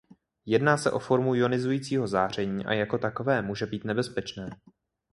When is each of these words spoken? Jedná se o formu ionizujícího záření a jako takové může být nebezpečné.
Jedná 0.45 0.77
se 0.77 0.91
o 0.91 0.99
formu 0.99 1.35
ionizujícího 1.35 2.07
záření 2.07 2.65
a 2.65 2.73
jako 2.73 2.97
takové 2.97 3.41
může 3.41 3.65
být 3.65 3.83
nebezpečné. 3.83 4.49